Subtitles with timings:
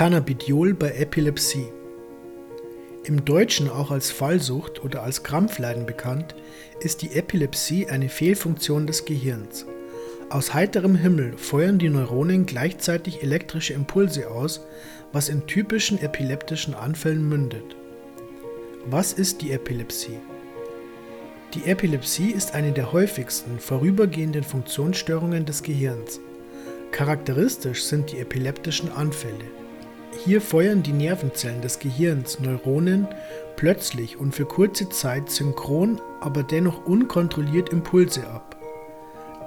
[0.00, 1.70] Cannabidiol bei Epilepsie.
[3.04, 6.34] Im Deutschen auch als Fallsucht oder als Krampfleiden bekannt,
[6.80, 9.66] ist die Epilepsie eine Fehlfunktion des Gehirns.
[10.30, 14.64] Aus heiterem Himmel feuern die Neuronen gleichzeitig elektrische Impulse aus,
[15.12, 17.76] was in typischen epileptischen Anfällen mündet.
[18.86, 20.18] Was ist die Epilepsie?
[21.52, 26.20] Die Epilepsie ist eine der häufigsten vorübergehenden Funktionsstörungen des Gehirns.
[26.90, 29.59] Charakteristisch sind die epileptischen Anfälle.
[30.18, 33.06] Hier feuern die Nervenzellen des Gehirns (Neuronen)
[33.56, 38.56] plötzlich und für kurze Zeit synchron, aber dennoch unkontrolliert Impulse ab.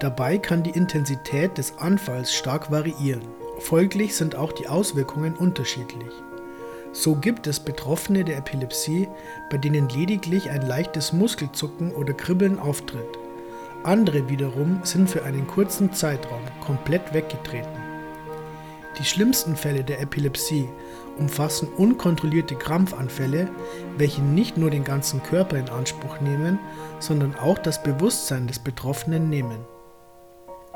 [0.00, 3.22] Dabei kann die Intensität des Anfalls stark variieren,
[3.60, 6.12] folglich sind auch die Auswirkungen unterschiedlich.
[6.92, 9.08] So gibt es Betroffene der Epilepsie,
[9.50, 13.18] bei denen lediglich ein leichtes Muskelzucken oder Kribbeln auftritt,
[13.84, 17.83] andere wiederum sind für einen kurzen Zeitraum komplett weggetreten
[18.98, 20.68] die schlimmsten Fälle der Epilepsie
[21.18, 23.48] umfassen unkontrollierte Krampfanfälle,
[23.96, 26.58] welche nicht nur den ganzen Körper in Anspruch nehmen,
[26.98, 29.58] sondern auch das Bewusstsein des Betroffenen nehmen.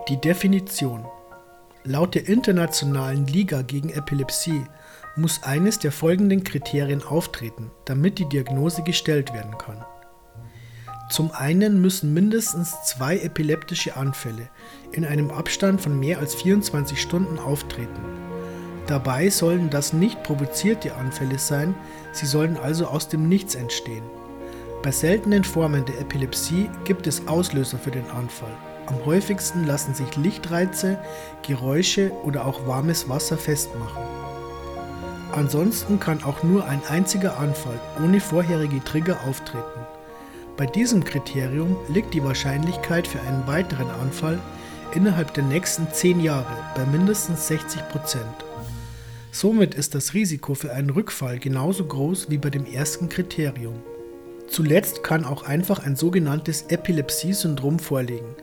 [0.09, 1.05] Die Definition
[1.85, 4.65] Laut der Internationalen Liga gegen Epilepsie
[5.17, 9.85] muss eines der folgenden Kriterien auftreten, damit die Diagnose gestellt werden kann.
[11.09, 14.51] Zum einen müssen mindestens zwei epileptische Anfälle
[14.93, 18.03] in einem Abstand von mehr als 24 Stunden auftreten.
[18.87, 21.75] Dabei sollen das nicht provozierte Anfälle sein,
[22.13, 24.05] sie sollen also aus dem Nichts entstehen.
[24.83, 28.55] Bei seltenen Formen der Epilepsie gibt es Auslöser für den Anfall.
[28.87, 30.99] Am häufigsten lassen sich Lichtreize,
[31.47, 34.03] Geräusche oder auch warmes Wasser festmachen.
[35.33, 39.98] Ansonsten kann auch nur ein einziger Anfall ohne vorherige Trigger auftreten.
[40.59, 44.41] Bei diesem Kriterium liegt die Wahrscheinlichkeit für einen weiteren Anfall
[44.93, 48.25] innerhalb der nächsten 10 Jahre bei mindestens 60 Prozent.
[49.31, 53.77] Somit ist das Risiko für einen Rückfall genauso groß wie bei dem ersten Kriterium.
[54.49, 58.35] Zuletzt kann auch einfach ein sogenanntes Epilepsie-Syndrom vorliegen,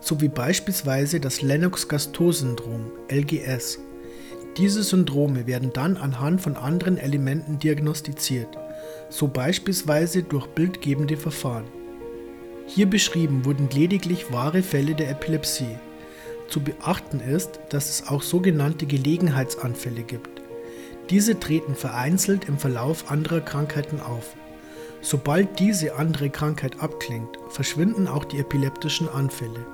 [0.00, 3.80] so wie beispielsweise das Lennox-Gastaut-Syndrom LGS.
[4.58, 8.56] Diese Syndrome werden dann anhand von anderen Elementen diagnostiziert
[9.14, 11.66] so beispielsweise durch bildgebende Verfahren.
[12.66, 15.78] Hier beschrieben wurden lediglich wahre Fälle der Epilepsie.
[16.48, 20.42] Zu beachten ist, dass es auch sogenannte Gelegenheitsanfälle gibt.
[21.10, 24.34] Diese treten vereinzelt im Verlauf anderer Krankheiten auf.
[25.00, 29.64] Sobald diese andere Krankheit abklingt, verschwinden auch die epileptischen Anfälle.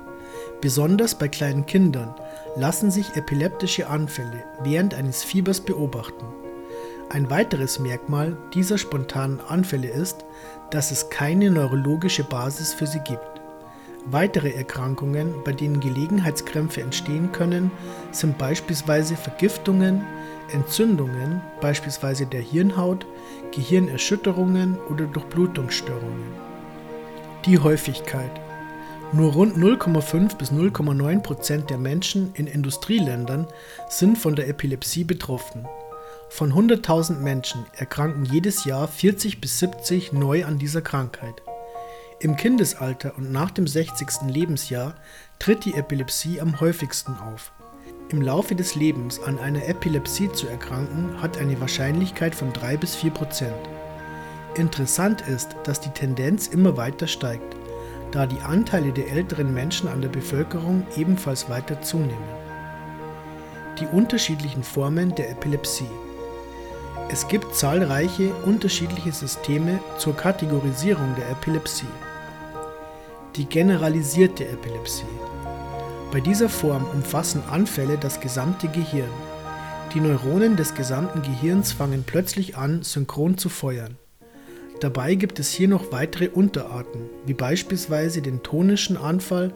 [0.61, 2.13] Besonders bei kleinen Kindern
[2.57, 6.40] lassen sich epileptische Anfälle während eines Fiebers beobachten.
[7.13, 10.23] Ein weiteres Merkmal dieser spontanen Anfälle ist,
[10.69, 13.41] dass es keine neurologische Basis für sie gibt.
[14.05, 17.69] Weitere Erkrankungen, bei denen Gelegenheitskrämpfe entstehen können,
[18.13, 20.05] sind beispielsweise Vergiftungen,
[20.53, 23.05] Entzündungen, beispielsweise der Hirnhaut,
[23.53, 26.31] Gehirnerschütterungen oder Durchblutungsstörungen.
[27.45, 28.31] Die Häufigkeit.
[29.11, 33.47] Nur rund 0,5 bis 0,9 Prozent der Menschen in Industrieländern
[33.89, 35.67] sind von der Epilepsie betroffen.
[36.33, 41.43] Von 100.000 Menschen erkranken jedes Jahr 40 bis 70 neu an dieser Krankheit.
[42.21, 44.29] Im Kindesalter und nach dem 60.
[44.29, 44.95] Lebensjahr
[45.39, 47.51] tritt die Epilepsie am häufigsten auf.
[48.07, 52.95] Im Laufe des Lebens an einer Epilepsie zu erkranken hat eine Wahrscheinlichkeit von 3 bis
[52.95, 53.69] 4 Prozent.
[54.55, 57.57] Interessant ist, dass die Tendenz immer weiter steigt,
[58.11, 62.15] da die Anteile der älteren Menschen an der Bevölkerung ebenfalls weiter zunehmen.
[63.81, 65.89] Die unterschiedlichen Formen der Epilepsie.
[67.09, 71.85] Es gibt zahlreiche unterschiedliche Systeme zur Kategorisierung der Epilepsie.
[73.35, 75.05] Die generalisierte Epilepsie.
[76.11, 79.09] Bei dieser Form umfassen Anfälle das gesamte Gehirn.
[79.93, 83.97] Die Neuronen des gesamten Gehirns fangen plötzlich an, synchron zu feuern.
[84.79, 89.53] Dabei gibt es hier noch weitere Unterarten, wie beispielsweise den tonischen Anfall,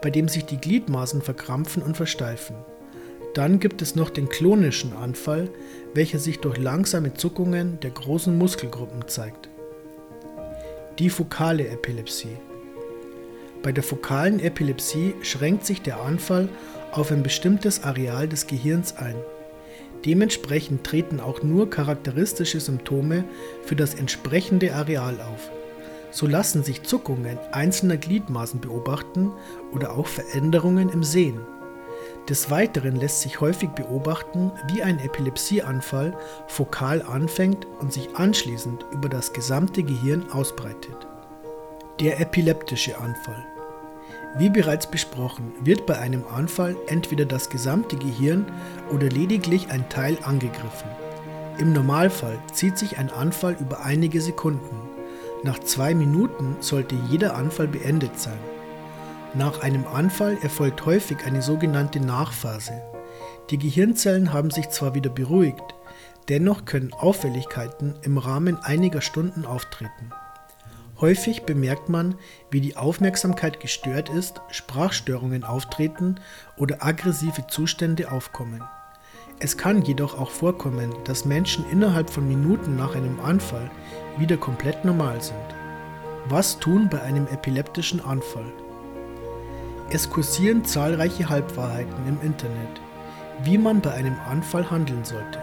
[0.00, 2.54] bei dem sich die Gliedmaßen verkrampfen und versteifen.
[3.34, 5.48] Dann gibt es noch den klonischen Anfall,
[5.94, 9.48] welcher sich durch langsame Zuckungen der großen Muskelgruppen zeigt.
[10.98, 12.36] Die fokale Epilepsie.
[13.62, 16.48] Bei der fokalen Epilepsie schränkt sich der Anfall
[16.92, 19.16] auf ein bestimmtes Areal des Gehirns ein.
[20.04, 23.24] Dementsprechend treten auch nur charakteristische Symptome
[23.64, 25.50] für das entsprechende Areal auf.
[26.10, 29.32] So lassen sich Zuckungen einzelner Gliedmaßen beobachten
[29.72, 31.40] oder auch Veränderungen im Sehen.
[32.28, 36.14] Des Weiteren lässt sich häufig beobachten, wie ein Epilepsieanfall
[36.46, 41.06] fokal anfängt und sich anschließend über das gesamte Gehirn ausbreitet.
[42.00, 43.46] Der epileptische Anfall.
[44.36, 48.44] Wie bereits besprochen, wird bei einem Anfall entweder das gesamte Gehirn
[48.90, 50.90] oder lediglich ein Teil angegriffen.
[51.58, 54.76] Im Normalfall zieht sich ein Anfall über einige Sekunden.
[55.44, 58.38] Nach zwei Minuten sollte jeder Anfall beendet sein.
[59.34, 62.82] Nach einem Anfall erfolgt häufig eine sogenannte Nachphase.
[63.50, 65.74] Die Gehirnzellen haben sich zwar wieder beruhigt,
[66.28, 70.12] dennoch können Auffälligkeiten im Rahmen einiger Stunden auftreten.
[71.00, 72.16] Häufig bemerkt man,
[72.50, 76.16] wie die Aufmerksamkeit gestört ist, Sprachstörungen auftreten
[76.56, 78.64] oder aggressive Zustände aufkommen.
[79.40, 83.70] Es kann jedoch auch vorkommen, dass Menschen innerhalb von Minuten nach einem Anfall
[84.16, 85.36] wieder komplett normal sind.
[86.28, 88.52] Was tun bei einem epileptischen Anfall?
[89.90, 92.80] Es kursieren zahlreiche Halbwahrheiten im Internet,
[93.42, 95.38] wie man bei einem Anfall handeln sollte.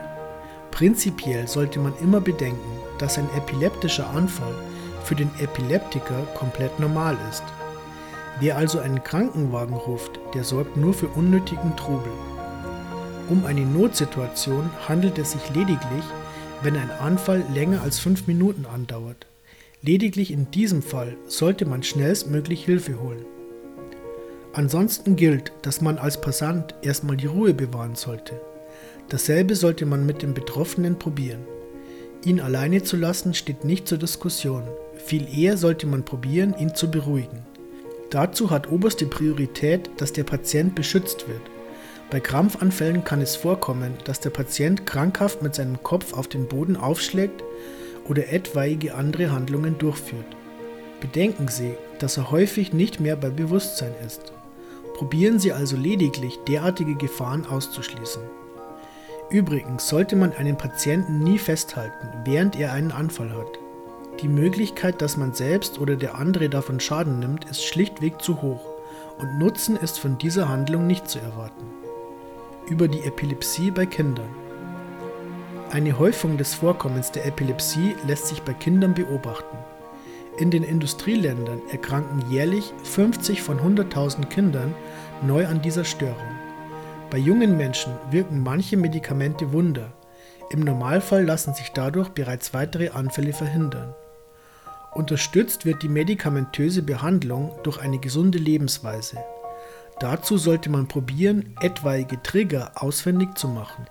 [0.69, 4.53] Prinzipiell sollte man immer bedenken, dass ein epileptischer Anfall
[5.03, 7.43] für den Epileptiker komplett normal ist.
[8.39, 12.11] Wer also einen Krankenwagen ruft, der sorgt nur für unnötigen Trubel.
[13.29, 16.03] Um eine Notsituation handelt es sich lediglich,
[16.61, 19.25] wenn ein Anfall länger als fünf Minuten andauert.
[19.81, 23.25] Lediglich in diesem Fall sollte man schnellstmöglich Hilfe holen.
[24.55, 28.39] Ansonsten gilt, dass man als Passant erstmal die Ruhe bewahren sollte.
[29.09, 31.41] Dasselbe sollte man mit dem Betroffenen probieren.
[32.23, 34.63] Ihn alleine zu lassen steht nicht zur Diskussion.
[34.95, 37.43] Viel eher sollte man probieren, ihn zu beruhigen.
[38.11, 41.41] Dazu hat oberste Priorität, dass der Patient beschützt wird.
[42.09, 46.77] Bei Krampfanfällen kann es vorkommen, dass der Patient krankhaft mit seinem Kopf auf den Boden
[46.77, 47.43] aufschlägt
[48.07, 50.37] oder etwaige andere Handlungen durchführt.
[51.01, 54.31] Bedenken Sie, dass er häufig nicht mehr bei Bewusstsein ist.
[54.95, 58.21] Probieren Sie also lediglich derartige Gefahren auszuschließen.
[59.29, 63.59] Übrigens sollte man einen Patienten nie festhalten, während er einen Anfall hat.
[64.21, 68.65] Die Möglichkeit, dass man selbst oder der andere davon Schaden nimmt, ist schlichtweg zu hoch
[69.19, 71.65] und Nutzen ist von dieser Handlung nicht zu erwarten.
[72.69, 74.29] Über die Epilepsie bei Kindern.
[75.71, 79.57] Eine Häufung des Vorkommens der Epilepsie lässt sich bei Kindern beobachten.
[80.37, 84.73] In den Industrieländern erkranken jährlich 50 von 100.000 Kindern
[85.25, 86.15] neu an dieser Störung.
[87.09, 89.93] Bei jungen Menschen wirken manche Medikamente Wunder.
[90.49, 93.93] Im Normalfall lassen sich dadurch bereits weitere Anfälle verhindern.
[94.93, 99.17] Unterstützt wird die medikamentöse Behandlung durch eine gesunde Lebensweise.
[99.99, 103.87] Dazu sollte man probieren, etwaige Trigger auswendig zu machen.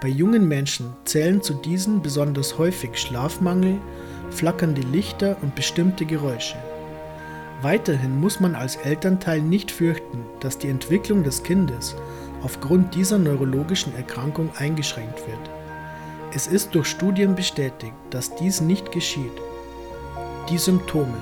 [0.00, 3.78] Bei jungen Menschen zählen zu diesen besonders häufig Schlafmangel,
[4.30, 6.56] flackernde Lichter und bestimmte Geräusche.
[7.62, 11.96] Weiterhin muss man als Elternteil nicht fürchten, dass die Entwicklung des Kindes
[12.42, 15.50] aufgrund dieser neurologischen Erkrankung eingeschränkt wird.
[16.34, 19.32] Es ist durch Studien bestätigt, dass dies nicht geschieht.
[20.50, 21.16] Die Symptome.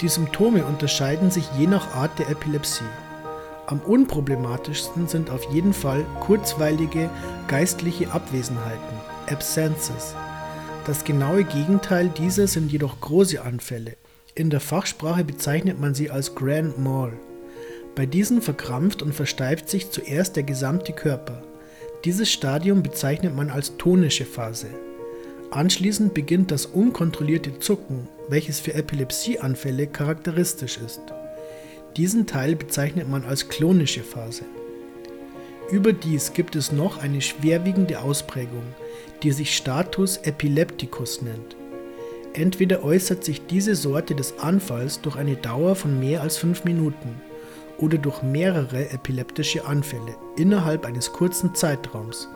[0.00, 2.84] Die Symptome unterscheiden sich je nach Art der Epilepsie.
[3.66, 7.10] Am unproblematischsten sind auf jeden Fall kurzweilige
[7.48, 8.98] geistliche Abwesenheiten,
[9.30, 10.14] Absences.
[10.86, 13.96] Das genaue Gegenteil dieser sind jedoch große Anfälle.
[14.36, 17.12] In der Fachsprache bezeichnet man sie als Grand Mal.
[17.96, 21.42] Bei diesen verkrampft und versteift sich zuerst der gesamte Körper.
[22.04, 24.68] Dieses Stadium bezeichnet man als tonische Phase.
[25.50, 31.00] Anschließend beginnt das unkontrollierte Zucken, welches für Epilepsieanfälle charakteristisch ist.
[31.96, 34.44] Diesen Teil bezeichnet man als klonische Phase.
[35.70, 38.62] Überdies gibt es noch eine schwerwiegende Ausprägung,
[39.22, 41.56] die sich Status epilepticus nennt.
[42.34, 47.20] Entweder äußert sich diese Sorte des Anfalls durch eine Dauer von mehr als fünf Minuten
[47.78, 52.28] oder durch mehrere epileptische Anfälle innerhalb eines kurzen Zeitraums,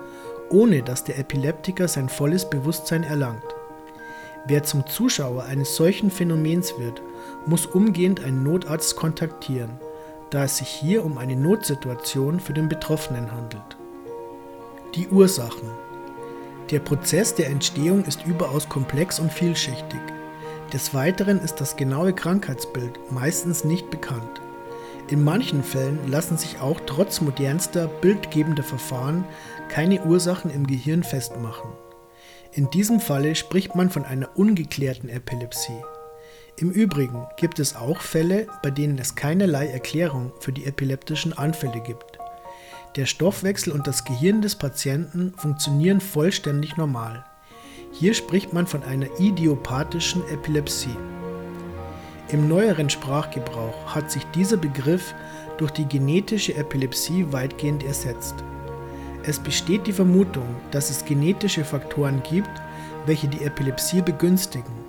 [0.48, 3.44] ohne dass der Epileptiker sein volles Bewusstsein erlangt.
[4.48, 7.00] Wer zum Zuschauer eines solchen Phänomens wird,
[7.46, 9.78] muss umgehend einen Notarzt kontaktieren,
[10.30, 13.76] da es sich hier um eine Notsituation für den Betroffenen handelt.
[14.94, 15.70] Die Ursachen.
[16.70, 20.00] Der Prozess der Entstehung ist überaus komplex und vielschichtig.
[20.72, 24.40] Des Weiteren ist das genaue Krankheitsbild meistens nicht bekannt.
[25.08, 29.24] In manchen Fällen lassen sich auch trotz modernster bildgebender Verfahren
[29.68, 31.70] keine Ursachen im Gehirn festmachen.
[32.52, 35.82] In diesem Falle spricht man von einer ungeklärten Epilepsie.
[36.60, 41.80] Im Übrigen gibt es auch Fälle, bei denen es keinerlei Erklärung für die epileptischen Anfälle
[41.80, 42.18] gibt.
[42.96, 47.24] Der Stoffwechsel und das Gehirn des Patienten funktionieren vollständig normal.
[47.92, 50.94] Hier spricht man von einer idiopathischen Epilepsie.
[52.28, 55.14] Im neueren Sprachgebrauch hat sich dieser Begriff
[55.56, 58.34] durch die genetische Epilepsie weitgehend ersetzt.
[59.22, 62.50] Es besteht die Vermutung, dass es genetische Faktoren gibt,
[63.06, 64.79] welche die Epilepsie begünstigen.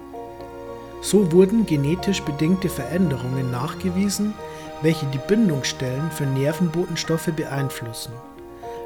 [1.01, 4.34] So wurden genetisch bedingte Veränderungen nachgewiesen,
[4.81, 8.13] welche die Bindungsstellen für Nervenbotenstoffe beeinflussen.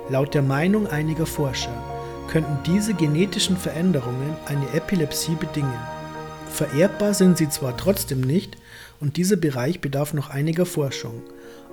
[0.10, 1.74] Laut der Meinung einiger Forscher
[2.27, 5.79] könnten diese genetischen Veränderungen eine Epilepsie bedingen.
[6.50, 8.57] Vererbbar sind sie zwar trotzdem nicht
[9.01, 11.22] und dieser Bereich bedarf noch einiger Forschung,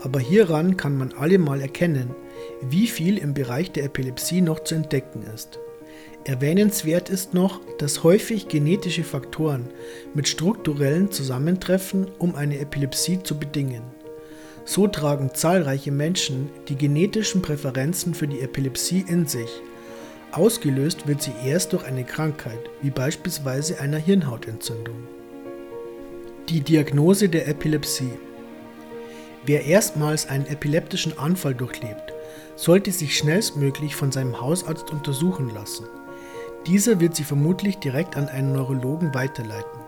[0.03, 2.15] aber hieran kann man allemal erkennen,
[2.63, 5.59] wie viel im Bereich der Epilepsie noch zu entdecken ist.
[6.25, 9.69] Erwähnenswert ist noch, dass häufig genetische Faktoren
[10.15, 13.83] mit strukturellen zusammentreffen, um eine Epilepsie zu bedingen.
[14.65, 19.51] So tragen zahlreiche Menschen die genetischen Präferenzen für die Epilepsie in sich.
[20.31, 25.09] Ausgelöst wird sie erst durch eine Krankheit, wie beispielsweise einer Hirnhautentzündung.
[26.49, 28.13] Die Diagnose der Epilepsie
[29.45, 32.13] Wer erstmals einen epileptischen Anfall durchlebt,
[32.55, 35.85] sollte sich schnellstmöglich von seinem Hausarzt untersuchen lassen.
[36.67, 39.81] Dieser wird sie vermutlich direkt an einen Neurologen weiterleiten.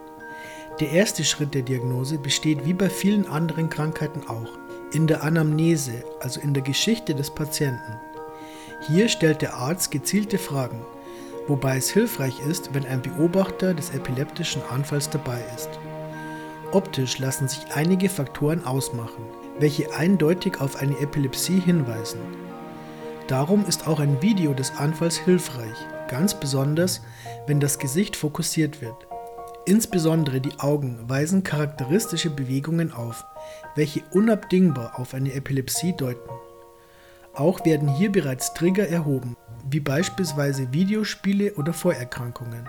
[0.81, 4.59] Der erste Schritt der Diagnose besteht wie bei vielen anderen Krankheiten auch
[4.93, 8.01] in der Anamnese, also in der Geschichte des Patienten.
[8.89, 10.81] Hier stellt der Arzt gezielte Fragen,
[11.47, 15.71] wobei es hilfreich ist, wenn ein Beobachter des epileptischen Anfalls dabei ist.
[16.73, 19.25] Optisch lassen sich einige Faktoren ausmachen,
[19.61, 22.19] welche eindeutig auf eine Epilepsie hinweisen.
[23.27, 25.77] Darum ist auch ein Video des Anfalls hilfreich,
[26.09, 27.01] ganz besonders
[27.47, 29.07] wenn das Gesicht fokussiert wird.
[29.65, 33.25] Insbesondere die Augen weisen charakteristische Bewegungen auf,
[33.77, 36.29] welche unabdingbar auf eine Epilepsie deuten.
[37.33, 39.37] Auch werden hier bereits Trigger erhoben,
[39.71, 42.69] wie beispielsweise Videospiele oder Vorerkrankungen.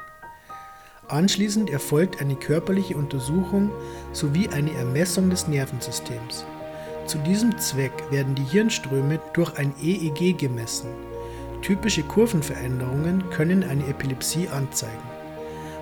[1.09, 3.71] Anschließend erfolgt eine körperliche Untersuchung
[4.13, 6.45] sowie eine Ermessung des Nervensystems.
[7.05, 10.89] Zu diesem Zweck werden die Hirnströme durch ein EEG gemessen.
[11.61, 15.03] Typische Kurvenveränderungen können eine Epilepsie anzeigen.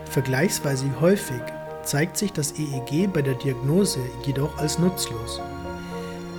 [0.09, 1.41] Vergleichsweise häufig
[1.83, 5.39] zeigt sich das EEG bei der Diagnose jedoch als nutzlos.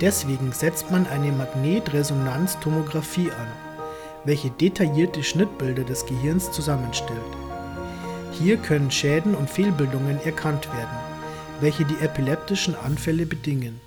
[0.01, 3.47] Deswegen setzt man eine Magnetresonanztomographie an,
[4.23, 7.19] welche detaillierte Schnittbilder des Gehirns zusammenstellt.
[8.33, 10.97] Hier können Schäden und Fehlbildungen erkannt werden,
[11.59, 13.81] welche die epileptischen Anfälle bedingen.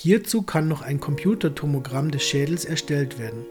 [0.00, 3.44] Hierzu kann noch ein Computertomogramm des Schädels erstellt werden,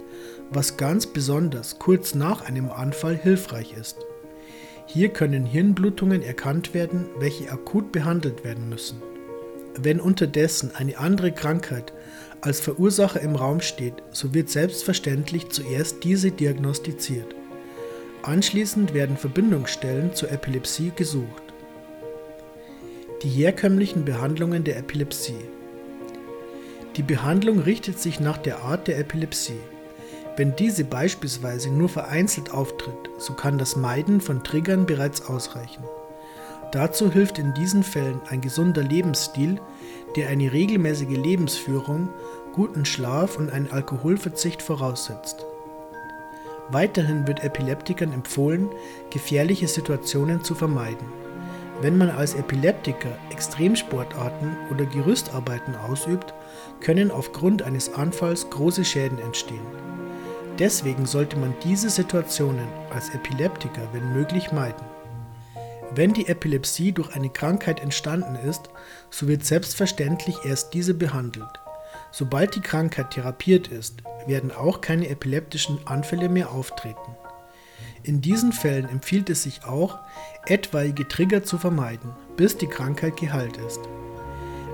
[0.49, 3.97] was ganz besonders kurz nach einem Anfall hilfreich ist.
[4.85, 9.03] Hier können Hirnblutungen erkannt werden, welche akut behandelt werden müssen.
[9.77, 11.91] Wenn unterdessen eine andere Krankheit
[12.39, 17.35] als Verursacher im Raum steht, so wird selbstverständlich zuerst diese diagnostiziert.
[18.23, 21.43] Anschließend werden Verbindungsstellen zur Epilepsie gesucht.
[23.21, 25.56] Die herkömmlichen Behandlungen der Epilepsie
[26.97, 29.59] die Behandlung richtet sich nach der Art der Epilepsie.
[30.35, 35.83] Wenn diese beispielsweise nur vereinzelt auftritt, so kann das Meiden von Triggern bereits ausreichen.
[36.71, 39.61] Dazu hilft in diesen Fällen ein gesunder Lebensstil,
[40.15, 42.09] der eine regelmäßige Lebensführung,
[42.53, 45.45] guten Schlaf und einen Alkoholverzicht voraussetzt.
[46.69, 48.69] Weiterhin wird Epileptikern empfohlen,
[49.11, 51.07] gefährliche Situationen zu vermeiden.
[51.81, 56.33] Wenn man als Epileptiker Extremsportarten oder Gerüstarbeiten ausübt,
[56.81, 59.65] können aufgrund eines Anfalls große Schäden entstehen.
[60.59, 64.85] Deswegen sollte man diese Situationen als Epileptiker wenn möglich meiden.
[65.93, 68.69] Wenn die Epilepsie durch eine Krankheit entstanden ist,
[69.09, 71.47] so wird selbstverständlich erst diese behandelt.
[72.11, 77.15] Sobald die Krankheit therapiert ist, werden auch keine epileptischen Anfälle mehr auftreten.
[78.03, 79.99] In diesen Fällen empfiehlt es sich auch,
[80.45, 83.81] etwaige Trigger zu vermeiden, bis die Krankheit geheilt ist.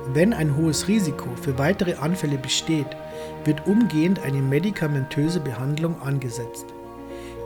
[0.07, 2.87] Wenn ein hohes Risiko für weitere Anfälle besteht,
[3.45, 6.65] wird umgehend eine medikamentöse Behandlung angesetzt.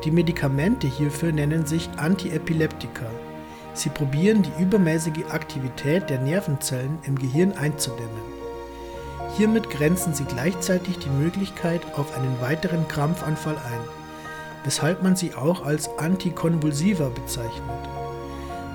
[0.03, 3.05] Die Medikamente hierfür nennen sich Antiepileptika.
[3.73, 8.37] Sie probieren die übermäßige Aktivität der Nervenzellen im Gehirn einzudämmen.
[9.37, 13.97] Hiermit grenzen sie gleichzeitig die Möglichkeit auf einen weiteren Krampfanfall ein
[14.67, 17.89] weshalb man sie auch als Antikonvulsiva bezeichnet.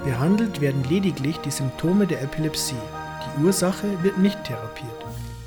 [0.06, 2.74] Behandelt werden lediglich die Symptome der Epilepsie.
[3.40, 4.90] Ursache wird nicht therapiert.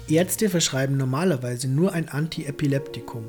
[0.07, 3.25] Ärzte verschreiben normalerweise nur ein Antiepileptikum.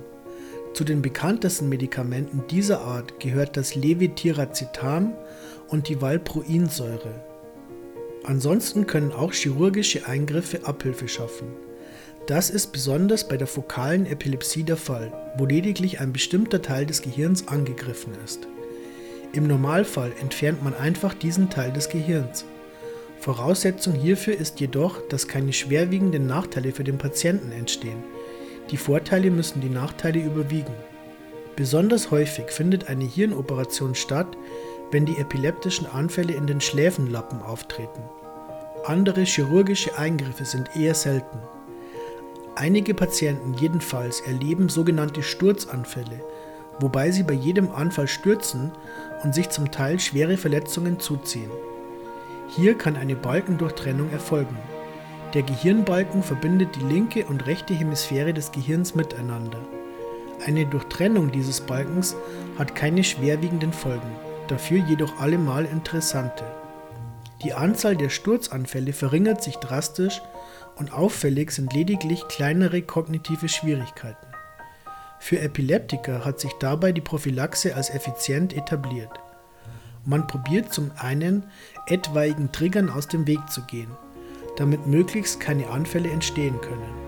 [0.75, 5.15] Zu den bekanntesten Medikamenten dieser Art gehört das Levitiracetam
[5.69, 7.25] und die Valproinsäure.
[8.25, 11.49] Ansonsten können auch chirurgische Eingriffe Abhilfe schaffen.
[12.27, 17.03] Das ist besonders bei der fokalen Epilepsie der Fall, wo lediglich ein bestimmter Teil des
[17.03, 18.49] Gehirns angegriffen ist.
[19.33, 22.45] Im Normalfall entfernt man einfach diesen Teil des Gehirns.
[23.27, 28.05] Voraussetzung hierfür ist jedoch, dass keine schwerwiegenden Nachteile für den Patienten entstehen.
[28.71, 30.73] Die Vorteile müssen die Nachteile überwiegen.
[31.57, 34.29] Besonders häufig findet eine Hirnoperation statt,
[34.93, 38.01] wenn die epileptischen Anfälle in den Schläfenlappen auftreten.
[38.85, 41.41] andere chirurgische Eingriffe sind eher selten.
[42.55, 46.21] Einige Patienten jedenfalls erleben sogenannte Sturzanfälle,
[46.79, 48.71] wobei sie bei jedem Anfall stürzen
[49.25, 51.51] und sich zum Teil schwere Verletzungen zuziehen.
[52.49, 54.57] Hier kann eine Balkendurchtrennung erfolgen.
[55.35, 59.61] Der Gehirnbalken verbindet die linke und rechte Hemisphäre des Gehirns miteinander.
[60.47, 62.15] Eine Durchtrennung dieses Balkens
[62.59, 64.11] hat keine schwerwiegenden Folgen,
[64.49, 66.45] dafür jedoch allemal interessante.
[67.43, 70.23] Die Anzahl der Sturzanfälle verringert sich drastisch
[70.77, 74.27] und auffällig sind lediglich kleinere kognitive Schwierigkeiten.
[75.19, 79.11] Für Epileptiker hat sich dabei die Prophylaxe als effizient etabliert.
[80.07, 81.43] Man probiert zum einen,
[81.87, 83.91] etwaigen Triggern aus dem Weg zu gehen,
[84.57, 87.07] damit möglichst keine Anfälle entstehen können.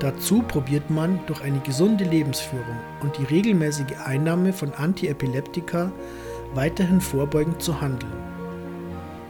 [0.00, 5.92] Dazu probiert man durch eine gesunde Lebensführung und die regelmäßige Einnahme von Antiepileptika
[6.54, 8.12] weiterhin vorbeugend zu handeln.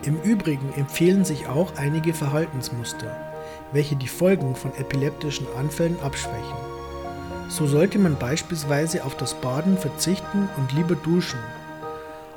[0.07, 3.15] Im Übrigen empfehlen sich auch einige Verhaltensmuster,
[3.73, 6.57] welche die Folgen von epileptischen Anfällen abschwächen.
[7.49, 11.39] So sollte man beispielsweise auf das Baden verzichten und lieber duschen.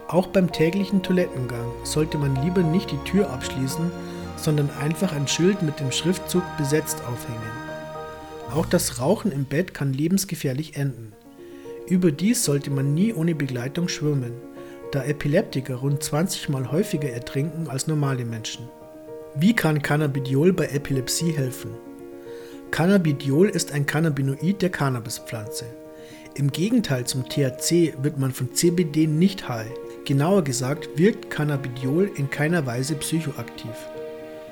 [0.08, 3.92] Auch beim täglichen Toilettengang sollte man lieber nicht die Tür abschließen,
[4.38, 7.42] sondern einfach ein Schild mit dem Schriftzug besetzt aufhängen.
[8.54, 11.12] Auch das Rauchen im Bett kann lebensgefährlich enden.
[11.88, 14.32] Überdies sollte man nie ohne Begleitung schwimmen,
[14.92, 18.70] da Epileptiker rund 20 Mal häufiger ertrinken als normale Menschen.
[19.36, 21.72] Wie kann Cannabidiol bei Epilepsie helfen?
[22.72, 25.66] Cannabidiol ist ein Cannabinoid der Cannabispflanze.
[26.36, 29.72] Im Gegenteil zum THC wird man von CBD nicht high.
[30.08, 33.76] Genauer gesagt wirkt Cannabidiol in keiner Weise psychoaktiv.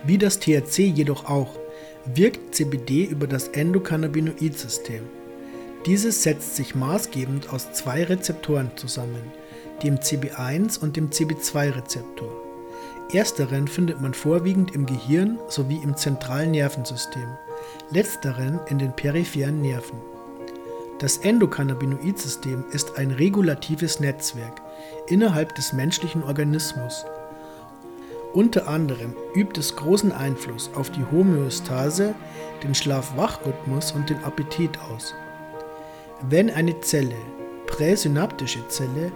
[0.06, 1.56] Wie das THC jedoch auch,
[2.14, 5.04] wirkt CBD über das Endokannabinoid-System.
[5.86, 9.32] Dieses setzt sich maßgebend aus zwei Rezeptoren zusammen,
[9.82, 12.34] dem CB1 und dem CB2-Rezeptor.
[13.14, 17.30] Ersteren findet man vorwiegend im Gehirn sowie im zentralen Nervensystem,
[17.92, 20.02] letzteren in den peripheren Nerven.
[21.00, 24.65] Das Endokannabinoid-System ist ein regulatives Netzwerk
[25.08, 27.06] innerhalb des menschlichen Organismus
[28.36, 32.14] unter anderem übt es großen Einfluss auf die Homöostase,
[32.64, 35.16] den Schlaf-Wach-Rhythmus und den Appetit aus.
[36.30, 37.16] Wenn eine Zelle,
[37.66, 39.14] präsynaptische Zelle,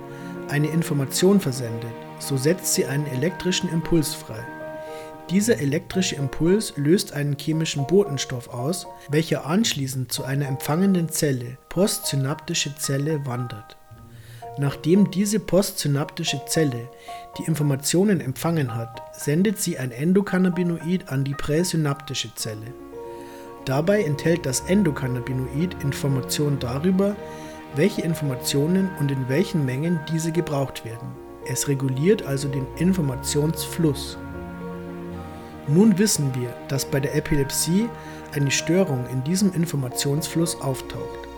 [0.47, 4.41] eine Information versendet, so setzt sie einen elektrischen Impuls frei.
[5.29, 12.73] Dieser elektrische Impuls löst einen chemischen Botenstoff aus, welcher anschließend zu einer empfangenden Zelle, postsynaptische
[12.77, 13.78] Zelle, wandert.
[14.59, 16.89] Nachdem diese postsynaptische Zelle
[17.37, 22.73] die Informationen empfangen hat, sendet sie ein Endokannabinoid an die präsynaptische Zelle.
[23.63, 27.15] Dabei enthält das Endokannabinoid Informationen darüber,
[27.75, 31.07] welche Informationen und in welchen Mengen diese gebraucht werden.
[31.47, 34.17] Es reguliert also den Informationsfluss.
[35.69, 37.87] Nun wissen wir, dass bei der Epilepsie
[38.33, 41.28] eine Störung in diesem Informationsfluss auftaucht.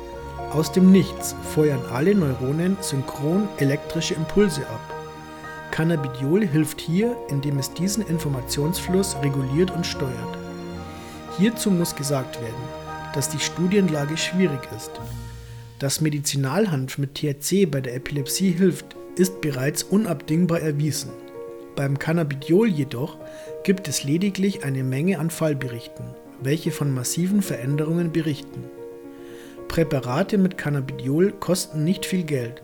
[0.52, 4.82] Aus dem Nichts feuern alle Neuronen synchron elektrische Impulse ab.
[5.72, 10.38] Cannabidiol hilft hier, indem es diesen Informationsfluss reguliert und steuert.
[11.38, 12.64] Hierzu muss gesagt werden,
[13.14, 14.92] dass die Studienlage schwierig ist.
[15.80, 21.12] Dass Medizinalhanf mit THC bei der Epilepsie hilft, ist bereits unabdingbar erwiesen.
[21.78, 23.18] Beim Cannabidiol jedoch
[23.64, 26.08] gibt es lediglich eine Menge an Fallberichten,
[26.42, 28.66] welche von massiven Veränderungen berichten.
[29.72, 32.62] Präparate mit Cannabidiol kosten nicht viel Geld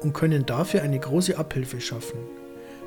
[0.00, 2.18] und können dafür eine große Abhilfe schaffen.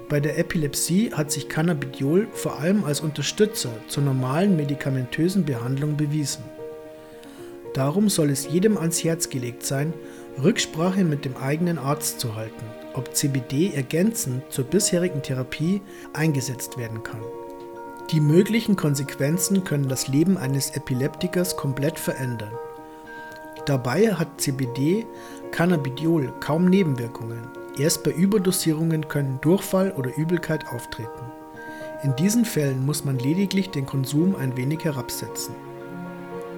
[0.10, 6.44] Bei der Epilepsie hat sich Cannabidiol vor allem als Unterstützer zur normalen medikamentösen Behandlung bewiesen.
[7.74, 9.94] Darum soll es jedem ans Herz gelegt sein,
[10.44, 15.82] Rücksprache mit dem eigenen Arzt zu halten, ob CBD ergänzend zur bisherigen Therapie
[16.12, 17.22] eingesetzt werden kann.
[18.12, 22.52] Die möglichen Konsequenzen können das Leben eines Epileptikers komplett verändern.
[23.66, 25.06] Dabei hat CBD,
[25.52, 27.48] Cannabidiol kaum Nebenwirkungen.
[27.78, 31.32] Erst bei Überdosierungen können Durchfall oder Übelkeit auftreten.
[32.04, 35.54] In diesen Fällen muss man lediglich den Konsum ein wenig herabsetzen.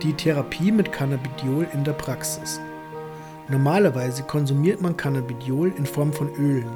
[0.02, 2.62] Die Therapie mit Cannabidiol in der Praxis.
[3.50, 6.72] Normalerweise konsumiert man Cannabidiol in Form von Ölen.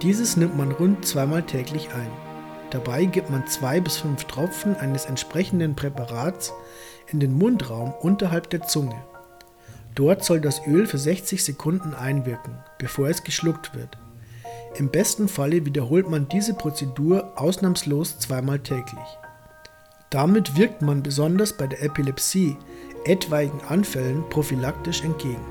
[0.00, 2.10] Dieses nimmt man rund zweimal täglich ein.
[2.70, 6.54] Dabei gibt man zwei bis fünf Tropfen eines entsprechenden Präparats
[7.12, 8.96] in den Mundraum unterhalb der Zunge.
[9.94, 13.96] Dort soll das Öl für 60 Sekunden einwirken, bevor es geschluckt wird.
[14.76, 19.18] Im besten Falle wiederholt man diese Prozedur ausnahmslos zweimal täglich.
[20.10, 22.56] Damit wirkt man besonders bei der Epilepsie
[23.04, 25.44] etwaigen Anfällen prophylaktisch entgegen.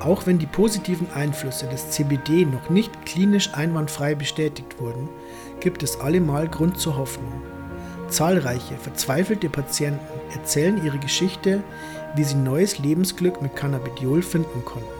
[0.00, 5.08] Auch wenn die positiven Einflüsse des CBD noch nicht klinisch einwandfrei bestätigt wurden,
[5.60, 7.42] gibt es allemal Grund zur Hoffnung.
[8.08, 10.00] Zahlreiche verzweifelte Patienten
[10.34, 11.62] erzählen ihre Geschichte,
[12.18, 14.97] wie sie neues Lebensglück mit Cannabidiol finden konnten.